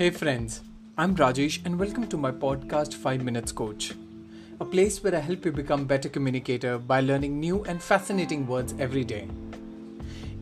Hey 0.00 0.08
friends, 0.08 0.62
I'm 0.96 1.14
Rajesh 1.14 1.60
and 1.66 1.78
welcome 1.78 2.06
to 2.08 2.16
my 2.16 2.30
podcast 2.30 2.94
5 2.94 3.22
Minutes 3.22 3.52
Coach, 3.52 3.92
a 4.58 4.64
place 4.64 5.04
where 5.04 5.14
I 5.14 5.18
help 5.18 5.44
you 5.44 5.52
become 5.52 5.84
better 5.84 6.08
communicator 6.08 6.78
by 6.78 7.02
learning 7.02 7.38
new 7.38 7.62
and 7.64 7.82
fascinating 7.82 8.46
words 8.46 8.74
every 8.78 9.04
day. 9.04 9.28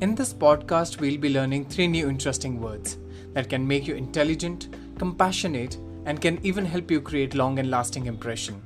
In 0.01 0.15
this 0.15 0.33
podcast, 0.33 1.01
we'll 1.01 1.19
be 1.19 1.31
learning 1.31 1.65
three 1.65 1.89
new 1.89 2.09
interesting 2.09 2.61
words 2.61 2.99
that 3.33 3.51
can 3.51 3.67
make 3.67 3.89
you 3.89 3.97
intelligent, 3.97 4.69
compassionate, 4.97 5.77
and 6.05 6.21
can 6.21 6.39
even 6.47 6.65
help 6.65 6.89
you 6.89 7.01
create 7.01 7.35
long 7.35 7.59
and 7.59 7.69
lasting 7.69 8.07
impression. 8.07 8.63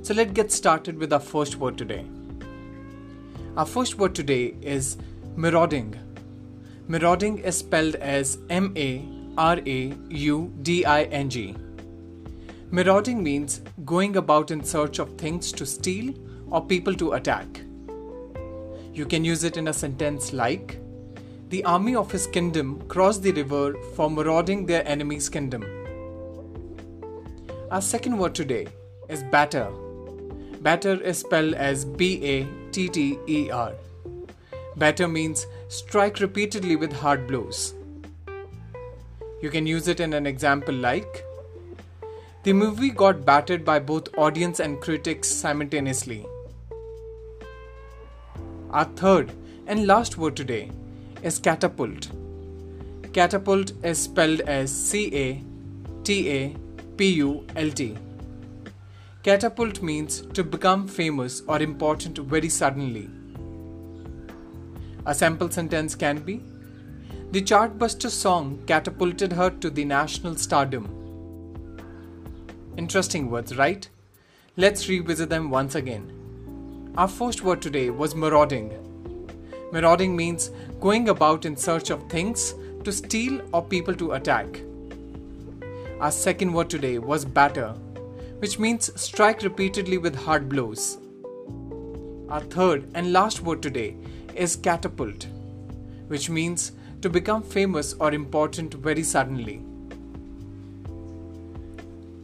So 0.00 0.14
let's 0.14 0.32
get 0.32 0.52
started 0.52 0.96
with 0.96 1.12
our 1.12 1.20
first 1.20 1.56
word 1.56 1.76
today. 1.76 2.06
Our 3.58 3.66
first 3.66 3.98
word 3.98 4.14
today 4.14 4.54
is 4.62 4.96
marauding. 5.36 5.94
Marauding 6.88 7.40
is 7.40 7.58
spelled 7.58 7.96
as 7.96 8.38
M 8.48 8.72
A 8.74 9.15
R 9.36 9.58
A 9.66 9.94
U 10.08 10.52
D 10.62 10.84
I 10.84 11.02
N 11.04 11.28
G. 11.28 11.54
Marauding 12.70 13.22
means 13.22 13.60
going 13.84 14.16
about 14.16 14.50
in 14.50 14.64
search 14.64 14.98
of 14.98 15.16
things 15.18 15.52
to 15.52 15.66
steal 15.66 16.14
or 16.50 16.64
people 16.64 16.94
to 16.94 17.12
attack. 17.12 17.60
You 18.92 19.06
can 19.06 19.24
use 19.24 19.44
it 19.44 19.56
in 19.56 19.68
a 19.68 19.72
sentence 19.72 20.32
like 20.32 20.80
The 21.48 21.62
army 21.62 21.94
of 21.94 22.10
his 22.10 22.26
kingdom 22.26 22.82
crossed 22.88 23.22
the 23.22 23.30
river 23.30 23.74
for 23.94 24.10
marauding 24.10 24.66
their 24.66 24.86
enemy's 24.86 25.28
kingdom. 25.28 25.64
Our 27.70 27.80
second 27.80 28.18
word 28.18 28.34
today 28.34 28.66
is 29.08 29.22
batter. 29.22 29.70
Batter 30.60 31.00
is 31.00 31.18
spelled 31.18 31.54
as 31.54 31.84
B 31.84 32.20
A 32.24 32.48
T 32.72 32.88
T 32.88 33.16
E 33.28 33.48
R. 33.50 33.74
Batter 34.74 35.06
means 35.06 35.46
strike 35.68 36.18
repeatedly 36.18 36.74
with 36.74 36.92
hard 36.92 37.28
blows. 37.28 37.75
You 39.42 39.50
can 39.50 39.66
use 39.66 39.86
it 39.86 40.00
in 40.00 40.12
an 40.12 40.26
example 40.26 40.74
like 40.74 41.24
The 42.44 42.52
movie 42.52 42.90
got 42.90 43.24
battered 43.24 43.64
by 43.64 43.80
both 43.80 44.16
audience 44.16 44.60
and 44.60 44.80
critics 44.80 45.28
simultaneously. 45.28 46.24
Our 48.70 48.84
third 48.84 49.32
and 49.66 49.86
last 49.86 50.16
word 50.16 50.36
today 50.36 50.70
is 51.22 51.40
catapult. 51.40 52.08
Catapult 53.12 53.72
is 53.82 53.98
spelled 53.98 54.42
as 54.42 54.70
C 54.72 55.12
A 55.24 55.42
T 56.04 56.30
A 56.30 56.56
P 56.96 57.10
U 57.14 57.44
L 57.56 57.70
T. 57.70 57.96
Catapult 59.24 59.82
means 59.82 60.20
to 60.34 60.44
become 60.44 60.86
famous 60.86 61.42
or 61.48 61.60
important 61.60 62.18
very 62.18 62.48
suddenly. 62.48 63.10
A 65.04 65.12
sample 65.14 65.50
sentence 65.50 65.96
can 65.96 66.18
be 66.20 66.42
the 67.36 67.42
Chartbuster 67.42 68.08
song 68.08 68.58
catapulted 68.66 69.30
her 69.30 69.50
to 69.50 69.68
the 69.68 69.84
national 69.84 70.36
stardom. 70.36 70.84
Interesting 72.78 73.28
words, 73.30 73.54
right? 73.58 73.86
Let's 74.56 74.88
revisit 74.88 75.28
them 75.28 75.50
once 75.50 75.74
again. 75.74 76.94
Our 76.96 77.08
first 77.08 77.42
word 77.42 77.60
today 77.60 77.90
was 77.90 78.14
marauding. 78.14 78.72
Marauding 79.70 80.16
means 80.16 80.50
going 80.80 81.10
about 81.10 81.44
in 81.44 81.58
search 81.58 81.90
of 81.90 82.08
things 82.08 82.54
to 82.84 82.90
steal 82.90 83.42
or 83.52 83.62
people 83.62 83.94
to 83.96 84.12
attack. 84.12 84.62
Our 86.00 86.12
second 86.12 86.54
word 86.54 86.70
today 86.70 86.98
was 86.98 87.26
batter, 87.26 87.74
which 88.38 88.58
means 88.58 88.98
strike 88.98 89.42
repeatedly 89.42 89.98
with 89.98 90.14
hard 90.14 90.48
blows. 90.48 90.96
Our 92.30 92.40
third 92.40 92.88
and 92.94 93.12
last 93.12 93.42
word 93.42 93.60
today 93.60 93.94
is 94.34 94.56
catapult, 94.56 95.26
which 96.08 96.30
means 96.30 96.72
to 97.06 97.10
become 97.10 97.40
famous 97.40 97.94
or 98.00 98.12
important 98.12 98.74
very 98.74 99.04
suddenly. 99.04 99.62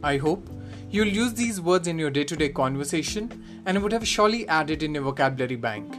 I 0.03 0.17
hope 0.17 0.49
you'll 0.91 1.07
use 1.07 1.33
these 1.33 1.61
words 1.61 1.87
in 1.87 1.97
your 1.97 2.09
day 2.09 2.25
to 2.25 2.35
day 2.35 2.49
conversation 2.49 3.31
and 3.65 3.81
would 3.81 3.93
have 3.93 4.05
surely 4.05 4.45
added 4.49 4.83
in 4.83 4.93
your 4.93 5.03
vocabulary 5.03 5.55
bank. 5.55 5.95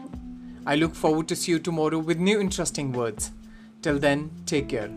I 0.66 0.76
look 0.76 0.94
forward 0.94 1.28
to 1.28 1.36
see 1.36 1.53
you 1.53 1.58
tomorrow 1.60 1.98
with 1.98 2.19
new 2.19 2.38
interesting 2.38 2.92
words. 2.92 3.31
Till 3.81 3.98
then, 3.98 4.31
take 4.44 4.69
care. 4.69 4.91